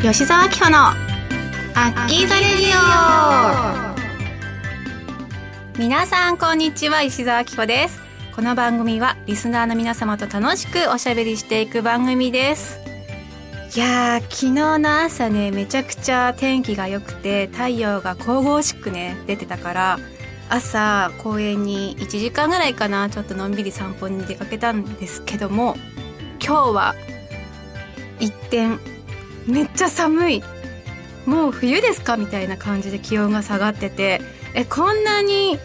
[0.00, 3.94] 吉沢明穂のアッキーザレディ
[5.74, 5.76] オ。
[5.76, 8.00] 皆さんこんにちは石沢明穂です。
[8.32, 12.78] この番組はリスナーの皆様と楽しくおしゃべりしていく番組です。
[13.74, 19.98] いやー昨日の朝ねめちゃくちゃ天気が良くて太陽が神々しくね出てたから
[20.48, 25.74] 朝公園に1時間ぐらいかなちょっとのんびり散歩に出かけたんですけども
[26.40, 26.94] 今日は
[28.20, 28.97] 一転
[29.48, 30.42] めっちゃ寒い。
[31.26, 34.20] もう冬ですかみたいな感じで気温が下がってて。
[34.54, 35.58] えこんなに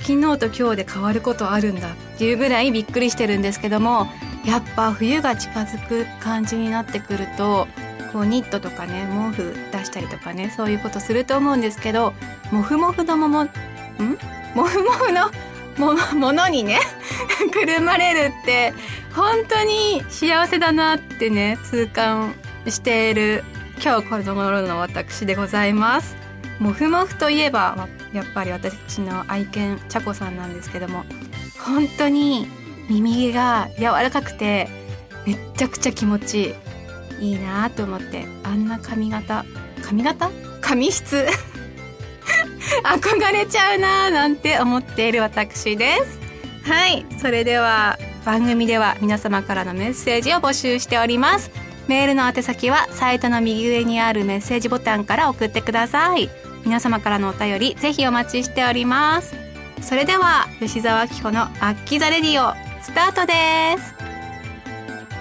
[0.00, 4.06] 昨日と今日で変わることあるんだっていうぐらいびっくりしてるんですけども
[4.46, 7.66] やっぱ冬が近づく感じになってくると
[8.12, 12.14] こうニットとかね毛布出したりとかねそういうことすると思うんですけど
[12.52, 13.50] モフモフのももん？
[14.54, 15.30] モフモフの
[15.76, 16.78] もものにね
[17.52, 18.72] くるまれるって
[19.14, 22.34] 本当に幸せだなってね痛感
[22.70, 23.44] している
[23.82, 26.16] 今日この頃の私でございます。
[26.58, 31.04] もふもふといえばやっぱり私の愛犬ちゃこさんなんですけども
[31.64, 32.48] 本当に
[32.88, 34.68] 耳毛が柔らかくて
[35.24, 36.54] めっちゃくちゃ気持ち
[37.20, 39.44] いいいいなと思ってあんな髪型
[39.82, 40.30] 髪型？
[40.60, 41.26] 髪質？
[42.84, 46.18] 憧れちゃうななんて思っている私です。
[46.68, 51.50] はいそれでは番組では皆様からのメッセージを募集しております。
[51.88, 56.28] メールの宛先はサイトの右上にあるメッセージボタンから送ってください。
[56.64, 59.34] 皆様からのお便りぜひお待ちしております。
[59.80, 63.94] それでは吉沢明子のアッキザレディオスタートです。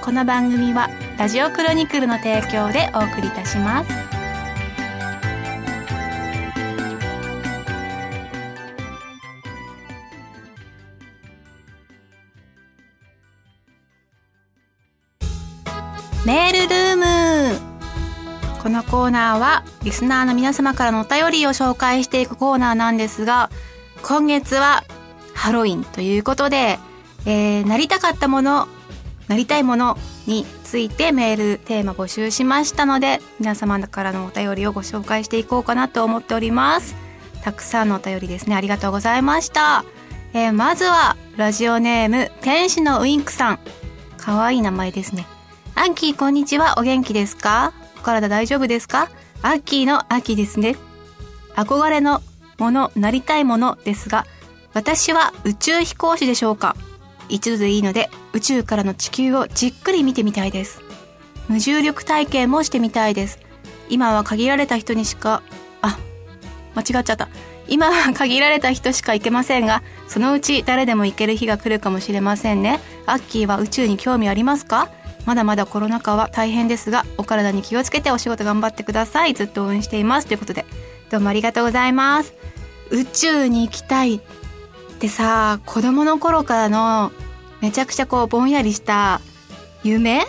[0.04, 4.06] この番組はラジオクロニクルの提供でお送りいたします。
[18.89, 23.49] コーナーはリスナーの皆様からのお便りを紹介していくコーナーなんですが
[24.02, 24.83] 今月は
[25.33, 26.80] ハロウィンということで、
[27.26, 28.67] えー、なりたかったもの
[29.27, 36.95] なりたいものについてメールテーマ募集しましたので皆様からのお便りをご紹介していこうかなと思っております。
[37.43, 38.55] たくさんのお便りですね。
[38.55, 39.86] ありがとうございました、
[40.33, 43.59] えー、まずはラジオネーム天使のウインクさん。
[44.17, 45.26] かわいい名前ですね。
[45.76, 46.76] アンキーこんにちは。
[46.77, 47.73] お元気ですか？
[48.08, 49.10] 体大丈夫ですか？
[49.42, 50.76] アッキーの秋ですね。
[51.56, 52.22] 憧れの
[52.58, 54.26] もの、なりたいものですが、
[54.73, 56.76] 私は宇宙飛行士でしょうか？
[57.30, 60.82] 一度でいいので宇宙からの地球をじっくり見てみたいです。
[61.50, 63.40] 無重力体験もしてみたいです。
[63.90, 65.42] 今は限られた人にしか、
[65.82, 65.98] あ、
[66.76, 67.28] 間違っちゃった。
[67.68, 72.80] 今は限られた人しか行けませんが、そのうち誰でも行ける日が来るかもしれませんね。
[73.06, 74.89] アッキーは宇宙に興味ありますか？
[75.27, 79.33] まだまだコロナ禍は大変ですがお体に気をつけてお仕事頑張ってください。
[79.33, 80.27] ずっと応援しています。
[80.27, 80.65] ということで
[81.11, 82.33] どうもありがとうございます。
[82.92, 84.21] 宇宙に行きたいっ
[84.99, 87.11] てさ子供の頃からの
[87.60, 89.20] めちゃくちゃこうぼんやりした
[89.83, 90.26] 夢？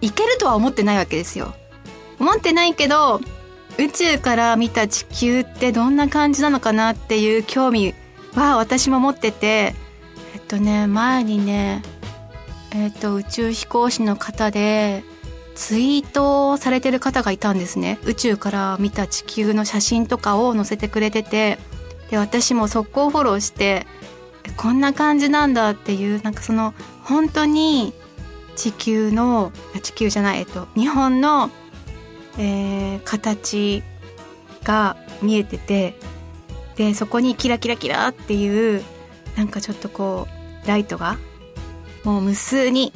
[0.00, 1.54] 行けるとは思ってないわけですよ。
[2.18, 3.20] 思ってないけど
[3.78, 7.94] 宇宙から見た地球ってどんな感じなのかなっていう興味
[8.34, 9.74] は私も持ってて
[10.34, 11.82] えっとね前にね
[12.74, 15.04] えっ、ー、と宇宙飛行士の方で
[15.54, 17.98] ツイートされてる方がいたんですね。
[18.04, 21.58] 宇宙から見た地球の写真とかを載せてくれてて
[22.10, 23.86] で私も速攻フォローして
[24.56, 27.92] こんな感じなんだっていうなんかその本当に
[28.56, 29.52] 地球の
[29.82, 31.50] 地球じゃないえっと日本の、
[32.38, 33.82] えー、形
[34.64, 35.94] が見えてて
[36.76, 38.82] でそこにキラキラキラっていう
[39.36, 40.26] なんかちょっとこ
[40.64, 41.18] うライトが
[42.04, 42.92] もう無数に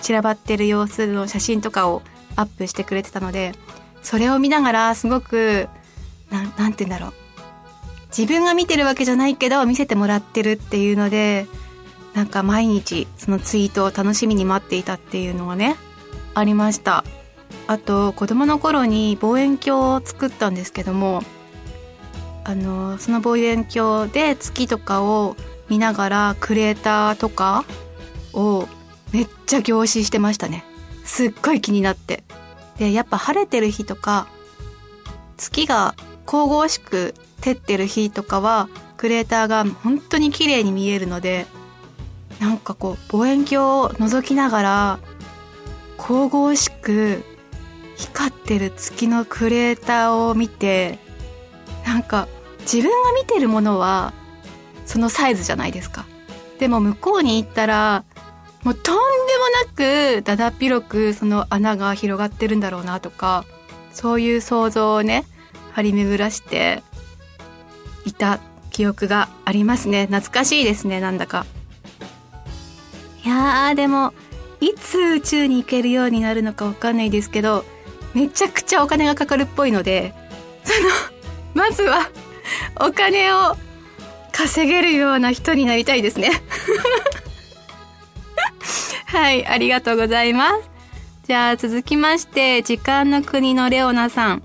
[0.00, 2.02] 散らばってる様子の写真とかを
[2.36, 3.52] アップしてくれてたので
[4.02, 5.68] それを見ながらすごく
[6.30, 7.14] ななんて言うんだろう。
[8.16, 11.46] 自分が見てるわけじゃないけど見せてもらってるっていうので
[12.12, 15.76] なんか毎日そのツイートを楽しみに待っていたっていうのがね
[16.34, 17.04] ありました。
[17.66, 21.22] あと子供の頃に望遠鏡を作ったんですけども
[22.44, 25.36] あのその望遠鏡で月とかを
[25.68, 27.64] 見ながらクレーターとか
[28.34, 28.68] を
[29.12, 30.64] めっちゃ凝視してましたね。
[31.04, 32.24] すっごい気になって。
[32.78, 34.26] でやっぱ晴れてる日とか
[35.36, 35.94] 月が
[36.24, 41.46] 神々しく照ってる日とかはクレーターが本当に綺麗に見えるので
[42.40, 44.98] なんかこう望遠鏡を覗きながら
[45.98, 47.22] 神々しく
[47.96, 50.98] 光ってる月のクレーターを見て
[51.84, 52.26] なんか
[52.60, 54.12] 自分が見てるものは
[54.86, 56.04] そのサイズじゃないですか。
[56.58, 58.04] でも向こうに行ったら
[58.64, 59.00] もうとんで
[59.38, 63.44] もなくだだっ広くその穴が広がってるんだろうなとか
[63.92, 65.24] そういう想像をね
[65.72, 66.82] 張り巡らして
[68.04, 70.06] いた記憶がありますね。
[70.06, 71.44] 懐かしいですねなんだか。
[73.24, 74.12] いやーでも
[74.60, 77.64] いつ宇宙に行けるようになるのかわかんないですけど
[78.14, 80.14] めちゃくちゃお金がかかるっぽいので
[80.64, 80.90] その
[81.54, 82.10] まずは
[82.80, 83.56] お金を
[84.32, 86.30] 稼げるような人になりたいですね。
[89.12, 90.70] はいありがとうございます。
[91.24, 94.42] じゃあ続きまして時間の国のレオナさん。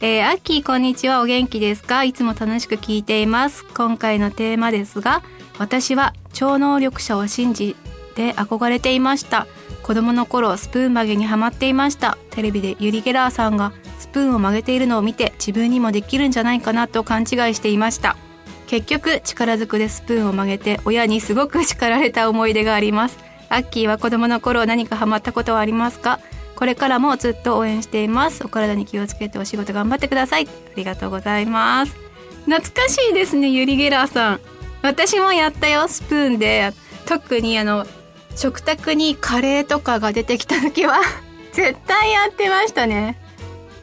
[0.00, 2.04] えー、アッキーこんにちはお元気ですか？
[2.04, 3.64] いつも楽しく聞いています。
[3.64, 5.22] 今回のテーマですが
[5.58, 7.76] 私は超能力者を信じ
[8.14, 9.46] て憧れていました。
[9.82, 12.18] 子供の頃スプーン曲げにハマっていました。
[12.28, 18.18] テレビでユリ・ゲラーさんがスプーンを曲げているのを見て自分にもできるんじゃないかなと勘違いしていました。
[18.66, 23.16] 結局力ずくでスプーンを曲げて親にすごく叱られた思い出があります。
[23.48, 26.20] アッキーは子供の頃何かハマったことはありますか？
[26.56, 28.44] これからもずっと応援しています。
[28.44, 30.46] お体に気をつけてお仕事頑張ってください。
[30.46, 31.94] ありがとうございます。
[32.46, 34.40] 懐かしいですねユリ・ゲラーさん。
[34.82, 36.72] 私もやったよスプーンで。
[37.06, 37.86] 特にあの
[38.34, 41.00] 食卓にカレーとかが出てきた時は
[41.52, 43.20] 絶対やってましたね。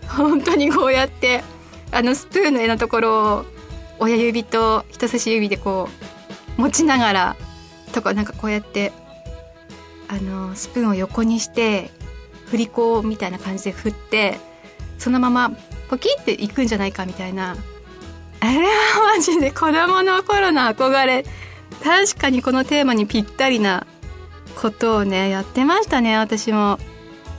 [0.08, 1.44] 本当にこうやって
[1.92, 3.46] あのスプーンの絵のところを
[4.00, 5.88] 親指と人差し指でこ
[6.58, 7.36] う持ちながら
[7.94, 8.92] とかなんかこうやって
[10.12, 11.90] あのスプーンを横にして
[12.48, 14.38] 振り子みたいな感じで振って
[14.98, 15.52] そのまま
[15.90, 17.56] ポキっていくんじゃないかみたいな。
[18.44, 18.70] あれは
[19.16, 21.24] マジで子供の頃の憧れ。
[21.84, 23.88] 確かにこのテーマにぴったりな
[24.56, 26.78] ことをねやってましたね私も。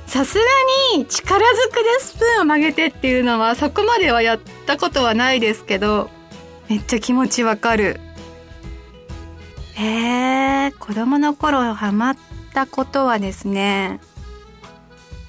[0.07, 0.45] さすが
[0.97, 6.11] に力ずくでスプーンを曲げてっていうのはそこまではやったことはないですけど
[6.69, 8.01] めっちゃ気持ちわかる。
[9.75, 12.17] へえ子供の頃ハマっ
[12.53, 14.01] たことはですね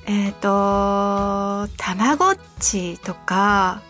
[0.06, 3.81] えっ、ー、とたまごっちとか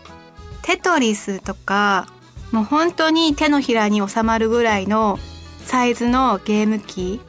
[0.62, 2.08] テトリスとか
[2.52, 5.18] もう本当に手のひらに収まるぐらいの
[5.64, 7.20] サイズのゲーム機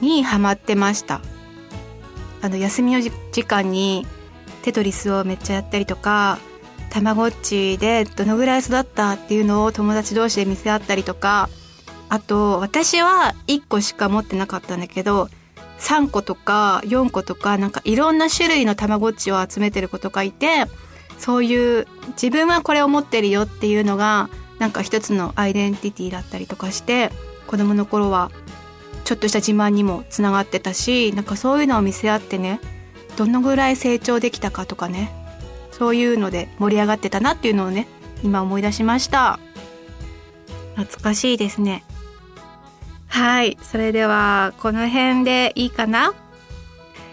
[0.00, 1.22] にハマってました。
[2.42, 4.06] あの休みの時間に
[4.60, 6.38] テトリスをめっちゃやったりとか
[6.90, 11.48] たまごっちでどのぐらい育ったっていうのを友達同士で見せ合ったりとか
[12.14, 15.28] あと私は1個しか持ってなかったんだけど
[15.80, 20.66] 3個とか4個とかなんかいろんな種類のたまごっちを集めてる子とかいて
[21.18, 24.30] そういう自分はこれを持ってるよっていうのが
[24.60, 27.10] なんか一つのアイデンティティだったりとかして
[27.48, 28.30] 子供の頃は
[29.02, 32.60] ちょっとした自慢にもつながってたしなんかそういうのを見せ合ってね
[33.16, 35.10] どのぐらい成長できたかとかね
[35.72, 37.88] そういうので盛り上がってたなっていうのをね
[38.22, 39.40] 今思い出しました。
[40.76, 41.84] 懐かしいですね。
[43.14, 46.12] はいそれではこの辺でいいかな？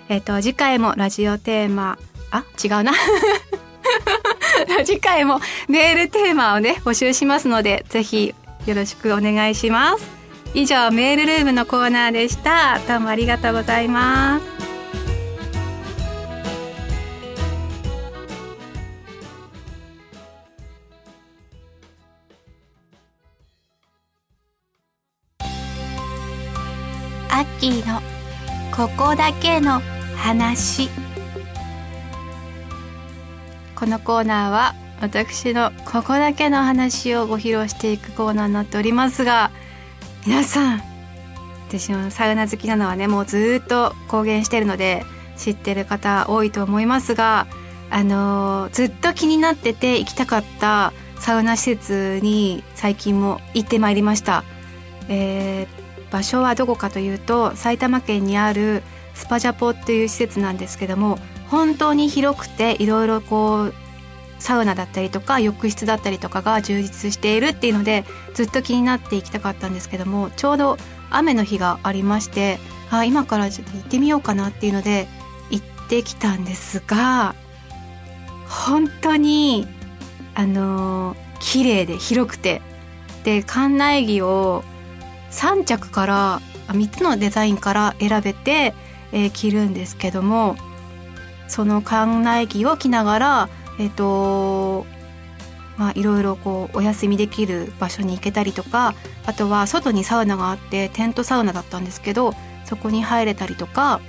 [0.10, 2.00] えっ、と次回もラジオテーマ
[2.32, 2.92] あ違うな。
[4.84, 8.34] 次回もメールテーマをね募集しますのでぜひ
[8.66, 10.10] よろしくお願いします。
[10.56, 12.80] 以上メールルームのコーナーでした。
[12.88, 14.61] どうもありがとうございます。
[27.42, 28.02] アッキーの
[28.72, 29.82] ここだけの
[30.16, 30.90] 話
[33.76, 39.50] このコーナーは私のここだけの話をご披露していくコーナーになっておりますが
[40.28, 40.84] 皆さん
[41.68, 45.04] 私もサウナ好きなのはねもうずっと公言してるので
[45.36, 47.48] 知ってる方多いと思いますが
[47.90, 54.44] あの、ずっと気になってて行きたかったサウナ施設に最近も行ってまいりました。
[55.10, 55.81] えー、
[56.12, 58.84] 場所はどこかというと埼玉県にある
[59.16, 61.18] スパジャポっていう施設なんですけども
[61.50, 63.74] 本当に広くていろいろこう
[64.40, 68.04] サウナだったりとか浴室だったりとかが充実しているっていうので
[68.34, 70.78] ずっと気になって行きたかったんですけどもちょうど
[71.12, 72.58] 雨の日がありまして
[72.90, 75.08] あ今からちょっと行ってみようかなっていうので
[75.52, 77.36] 行ってきたんですが
[78.48, 79.68] 本当に
[80.34, 82.62] あの綺麗で広くて
[83.24, 84.64] で館内着を
[85.32, 88.74] 3着から3つのデザインから選べて、
[89.12, 90.56] えー、着るんですけども
[91.48, 94.86] その館内着を着ながらえっ、ー、と
[95.78, 98.94] まあいろいろこうお休みできる場所に行けたりとか
[99.26, 102.34] あとは外にサウナがあってテントサウナだったんですけど
[102.66, 104.00] そこに入れたりとか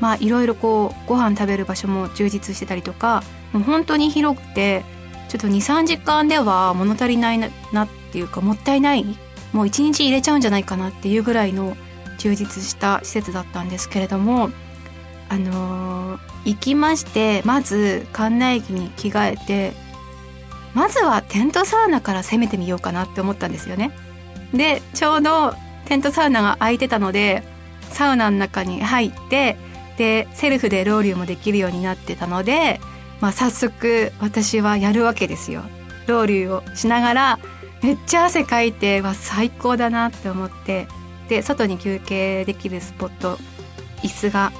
[0.00, 3.22] まあいろいろこうご飯食べる場所も充実してたりとか
[3.52, 4.84] もう本当に広くて
[5.28, 9.04] ちょっと23時間では物足りないなっていうかもったいない
[9.52, 11.76] もう一日入れちゃうんじゃないかなっていうぐらいの
[12.18, 14.50] 充実した施設だったんですけれども
[15.28, 19.72] あのー、行きましてまず館内着に着替えて
[20.74, 23.92] まずはテントサウナから攻めてみようかなって思ったんですよね。
[24.54, 25.54] でちょうど
[25.86, 27.42] テントサウナが空いてたので
[27.90, 29.56] サウナの中に入って
[29.96, 32.80] でセルフでロウリュもできるようになってたので、
[33.20, 35.62] まあ、早速私はやるわけですよ。
[36.06, 37.38] ロウリュをしながら
[37.82, 40.86] めっちゃ汗かいてわ最高だなって思って
[41.28, 43.38] で外に休憩できるスポット
[44.02, 44.52] 椅子が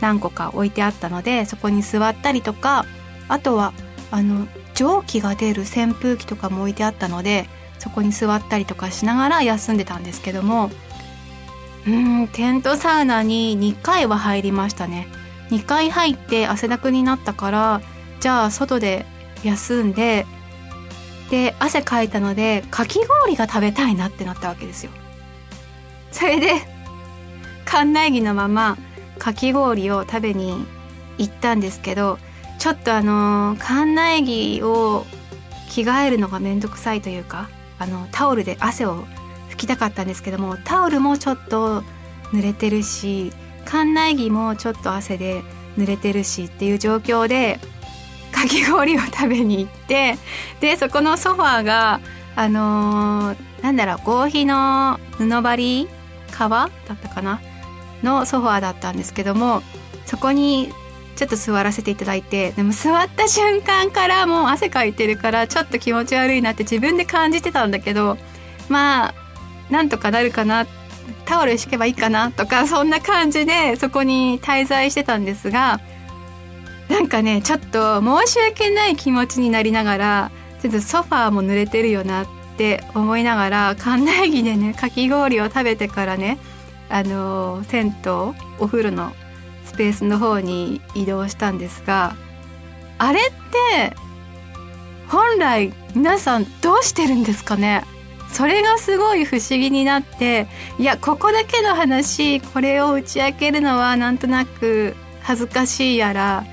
[0.00, 2.84] 何個か置いてあったのでそこに座ったりとか
[3.28, 3.72] あとは
[4.10, 7.48] あの蒸気が出る扇風機とかも置いてあったので
[7.78, 10.70] そこに座ったりとかしながら休んでたんですけども
[11.86, 15.06] うんテントサウナに2回は入りましたね。
[15.50, 17.80] 2回入って汗だくになったから
[18.20, 19.04] じゃあ外で
[19.42, 20.26] 休んで
[21.30, 24.92] で汗かいたのでかき氷が食べたいなってなったわけですよ。
[26.12, 26.52] それで
[27.64, 28.76] 館内着のまま
[29.18, 30.64] かき氷を食べに
[31.18, 32.18] 行ったんですけど
[32.58, 35.06] ちょっとあの館内着を
[35.70, 39.04] 着替えるのがめんどくさいというかあのタオルで汗を
[39.50, 41.82] 拭きたかったんですけどもタオルもちょっと
[42.32, 43.32] 濡れてるし
[43.64, 45.42] 館内着もちょっと汗で
[45.76, 47.58] 濡れてるしっていう状況で
[48.44, 50.16] かき氷を食べに行って
[50.60, 52.00] でそこのソファーが
[52.36, 55.88] あのー、なんだろう合皮の布張り
[56.30, 57.40] 革だったかな？
[58.02, 59.62] のソファーだったんですけども
[60.04, 60.70] そこに
[61.16, 68.18] ちょっと座らせていただいてでも座った瞬間からもう汗かいてるからちょっと気持ち悪いなって自分で感じてたんだけど
[68.68, 69.14] まあ
[69.70, 70.66] なんとかなるかな？
[71.24, 72.30] タオル敷けばいいかな？
[72.32, 75.80] とかそんな感じでそこに滞在してたんですが
[76.94, 80.30] なんかねちょっと申し訳ない気持ちになりながら
[80.62, 86.38] ちょっとソファーも濡れてるよなって思いながら館内着でねかき氷を食べてからね
[86.88, 88.12] あの銭湯
[88.60, 89.12] お風呂の
[89.64, 92.14] スペースの方に移動したんですが
[92.98, 93.96] あれって
[95.08, 97.82] 本来皆さんどうしてるんですかね？
[98.30, 100.46] それがすごい不思議になって
[100.78, 106.44] いやここだけの話これを打ち明けるのはなんとなく恥ずかしいやら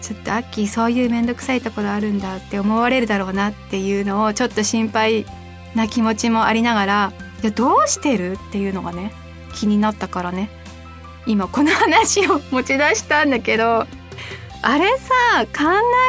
[0.00, 5.26] ちょっとアッキーそういう面倒くさいところあるんだって思われるだろうなっていうのをちょっと心配
[5.74, 7.12] な気持ちもありながら
[7.42, 9.12] いやどうしてるっていうのがね
[9.54, 10.50] 気になったからね。
[11.26, 13.86] 今この話を持ち出したんだけど
[14.62, 15.64] あれさ館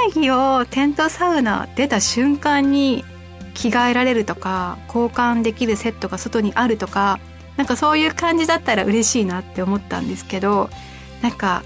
[0.08, 3.04] 内着をテントサウナ出た瞬間に
[3.54, 7.20] 着替えられるとか交換できるセットが外にあるとか
[7.58, 10.70] なんかそういう感じだったら嬉しいなって思ったんですけど
[11.22, 11.64] なんか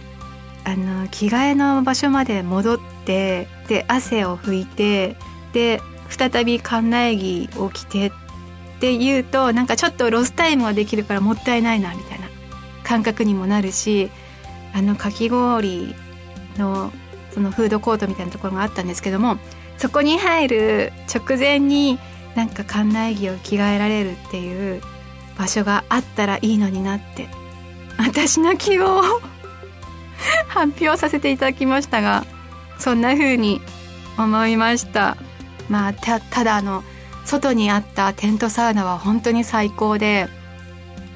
[0.65, 5.15] あの着替えの場所まで戻ってで汗を拭いて
[5.51, 8.11] で再び館内着を着てっ
[8.79, 12.27] ていうとなんかちょっとロスタイムができるからもったいないなみたいな
[12.83, 14.09] 感覚にもなるし
[14.73, 15.95] あのかき氷
[16.57, 16.91] の
[17.31, 19.37] そのフードコートみたいなところがあったんですけども
[19.77, 21.99] そこに入る直前に
[22.35, 24.81] なんか館内着を着替えられるっていう
[25.37, 27.27] 場所があったらいいのになって
[27.97, 29.01] 私の希望
[30.47, 32.25] 発表させていただきましたが
[32.77, 33.61] そんな風に
[34.17, 35.17] 思いました。
[35.69, 36.83] まあたただあの
[37.25, 40.27] 外にあったテントサウナは本当に最高で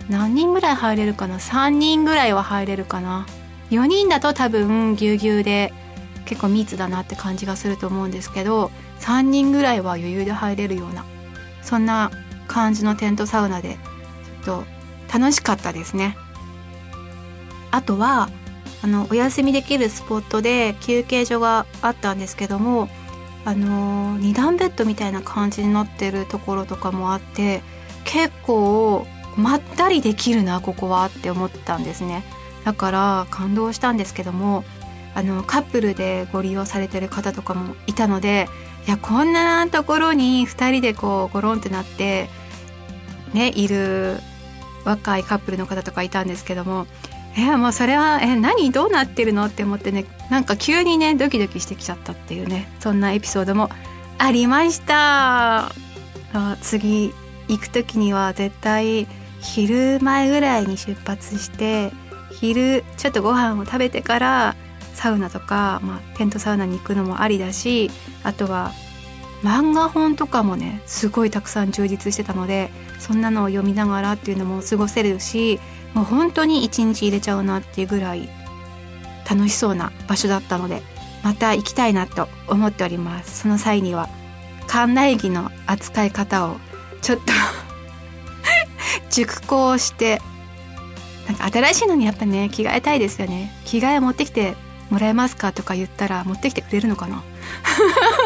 [0.09, 3.25] 何人ぐらい入れるかな？3人ぐらいは入れるかな
[3.71, 5.73] ？4人だと多分ぎゅうぎゅうで
[6.25, 8.71] 結構密だなって感じがすると思うんですけど
[9.01, 11.05] 3人ぐらいは余裕で入れるような
[11.61, 12.11] そんな
[12.47, 13.77] 感じのテントサウナで
[14.45, 14.63] ちょっ
[15.09, 16.17] と楽しかったですね。
[17.71, 18.29] あとは
[18.83, 22.89] あのお休みできるスポットで休憩所があったんですけども
[23.45, 27.61] あの2段ベッドみたいな感じになってるところとかもあって
[28.03, 29.05] 結構
[29.35, 32.23] まったりできるなここはって思ったんですね。
[32.65, 34.65] だから感動したんですけども
[35.15, 38.49] あのカップルでご利用されてる方とかもいたので
[38.85, 42.29] いやこんなところに2人でこうゴロンってなって
[43.33, 44.17] ねいる
[44.83, 46.87] 若いカップルの方とかいたんですけども
[47.37, 53.69] えもうそれはえ何どうなってるのって思ってねなんか急にねドキドキしてきちゃったっていうねそんなエピソードも
[54.17, 55.71] ありました。
[56.61, 57.13] 次
[57.47, 59.07] 行く時には絶対
[59.41, 61.91] 昼前ぐらいに出発して
[62.31, 64.55] 昼ちょっとご飯を食べてから
[64.93, 67.89] サウナとか、まあ、テントサウナに行くのもありだし
[68.23, 68.71] あとは
[69.43, 75.59] 漫画本とかもねすごいたくさん充実してたのでそんなのを読みながらっていうのも過ごせるし
[75.97, 78.29] もう本当に一日入れちゃうなっていうぐらい
[79.27, 80.83] 楽しそうな場所だったので
[81.23, 83.39] また行きたいなと思っております。
[83.41, 84.07] その際には
[84.67, 86.57] 館内着の扱い方を
[87.01, 87.23] ちょっと
[89.09, 90.21] 熟考して
[91.25, 93.51] なんか新しいのにやっぱね着替えたいですよね。
[93.65, 94.55] 着替え持ってきて
[94.91, 97.23] もらえますかとか言ったら持ってきてくれるのかな？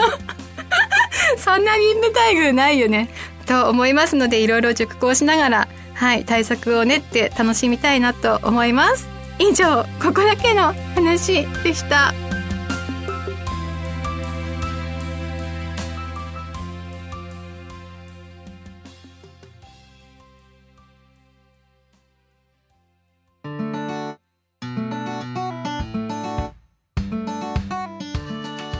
[1.40, 3.10] そんなに待遇ないよね。
[3.46, 5.68] と思いますのでいろいろ熟考しながら
[6.01, 9.08] はい対策を練って楽しみたいなと思います。
[9.38, 12.12] 以上ここだけの話でした。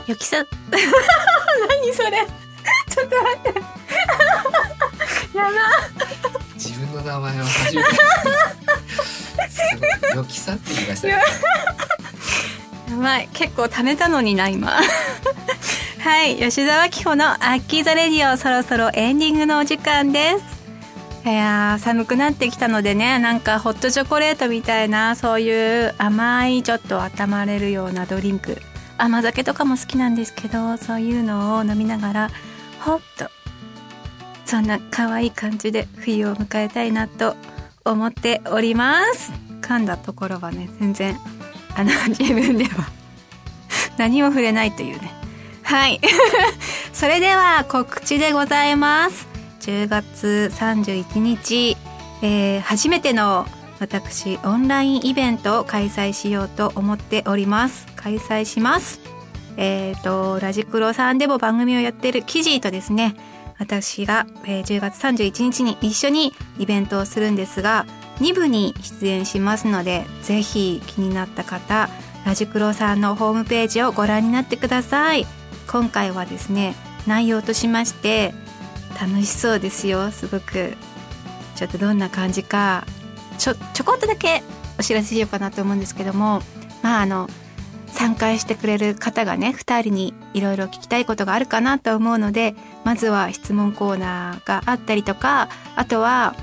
[0.08, 0.44] よきさ
[1.70, 2.26] 何それ。
[2.90, 3.62] ちょっと待って。
[5.38, 6.01] やば
[6.72, 7.90] 自分の名前を初めて。
[9.52, 11.14] すごいよきさって言いましたね。
[12.90, 13.30] やばい。
[13.34, 14.72] 結構貯めたのにな今。
[16.00, 20.38] はい吉沢紀穂の「アッキーザレディオ」そろそろエンディングのお時間で
[21.24, 21.30] す。
[21.30, 28.60] いや寒くなってきたのでねなんかホットチョコレートみたいなそういう甘いちょっと温まれるようなドリンク。
[28.98, 32.30] 甘酒とかも好きなんですけどそういうのを飲みながら
[32.80, 33.30] ほっと
[34.52, 37.38] そんな可愛い感じで冬を迎えたいなと
[37.86, 39.32] 思っております。
[39.62, 41.18] 噛んだところはね全然
[41.78, 42.90] あの 自分では
[43.96, 45.10] 何も触れないというね。
[45.64, 46.02] はい。
[46.92, 49.26] それでは告知でございます。
[49.62, 51.78] 10月31日、
[52.22, 53.48] えー、初めての
[53.80, 57.88] 私オンラインイベントを開催しようと思っております。
[57.96, 59.00] 開催します。
[59.56, 63.16] えっ、ー、とラジクロさんでも番組をやってる記事とですね
[63.62, 67.86] 私が、え、10月31日に一緒にイベントをするんですが
[68.20, 71.88] 2部に出演しますのでぜひ気になった方
[72.26, 75.28] ラジクロさんのホームページをご覧になってください。
[75.68, 76.76] 今回はですね
[77.06, 78.34] 内容としまして
[79.00, 80.12] 楽しそうですよ。
[80.12, 80.76] すごく。
[81.56, 82.86] ちょっとどんな感じか
[83.38, 84.42] ちょちょこっとだけ
[84.80, 86.42] お知らせしようかなと思うんですけども
[86.82, 87.30] まああの
[87.92, 96.36] 参加してくれる方がね2人にいろいろ聞きたいことがあるかなと思うのでまずは質問コーナーがあったりとかあとは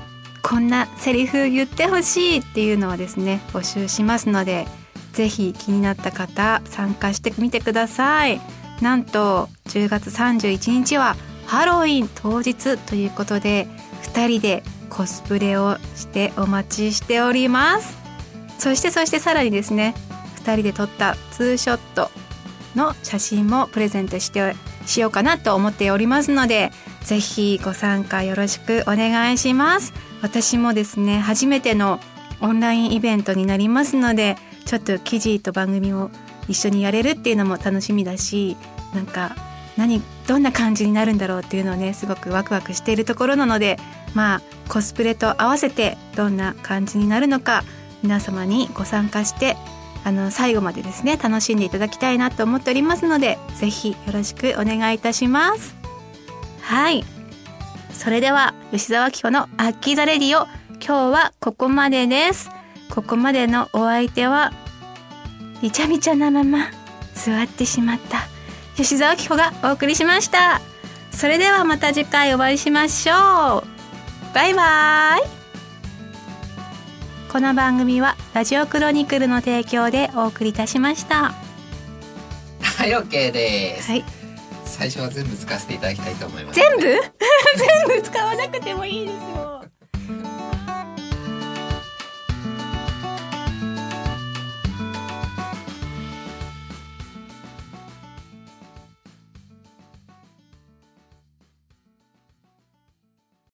[0.42, 4.66] こんなセリフ言ってほしいっていうのをですね募集しますので
[5.12, 8.40] 是非気になった方参加してみてください。
[8.80, 13.66] なんと10月31日はハロウィン当日ということで
[14.02, 17.96] 2人でコスプレをしてお待ちしております。
[18.58, 19.94] そしてそしてさらにですね
[20.48, 22.11] 2人で撮ったツーショット
[22.74, 24.54] の写真もプレゼントして
[24.87, 26.70] しようかなと思っておりますので
[27.02, 29.92] ぜひご参加よろしくお願いします。
[30.22, 32.00] 私もですね初めての
[32.40, 36.11] オンラインイベントになりますのでちょっと記事と番組を
[36.48, 38.56] 一緒にやれるっていうのも楽しみだし
[38.94, 39.37] なんか
[39.76, 43.76] 何どんな感じになるんだろうっていうのをねすごくワクワクしているところなので
[44.14, 47.64] まあコスプレと合わせてどんな感じになるのか
[48.02, 49.56] 皆様にご参加して
[50.08, 55.76] あの最後までですね楽しんでいただきたいなと思っておりますのでぜひよろしくお願いいたします。
[56.62, 57.04] はい。
[57.92, 60.46] それでは吉沢紀子のアッキーザレディオ
[60.82, 62.48] 今日はここまでです。
[62.88, 64.52] ここまでのお相手は
[65.60, 66.70] びちゃびちゃなまま
[67.12, 68.28] 座ってしまった
[68.76, 70.62] 吉沢紀子がお送りしました。
[71.10, 74.34] それではまた次回お会いしましょう。
[74.34, 75.38] バイバーイ。
[77.30, 81.34] この番組はラジオクロニクルの提供でお送りいたしました。
[82.62, 84.04] はい OK です、はい。
[84.64, 86.56] 最初は全部使わせていただきたいと思います。
[86.58, 86.82] 全部？
[87.90, 89.47] 全部使わなくてもいいですよ